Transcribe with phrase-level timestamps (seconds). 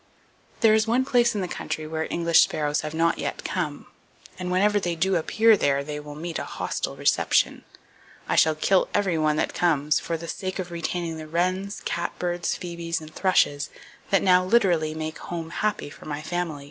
[0.61, 3.85] There is one place in the country where English sparrows have not yet come;
[4.39, 7.65] and whenever they do appear there, they will meet a hostile reception.
[8.27, 12.99] I shall kill every one that comes,—for the sake of retaining the wrens, catbirds, phoebes
[12.99, 13.69] and thrushes
[14.09, 16.59] that now literally make home happy for my family.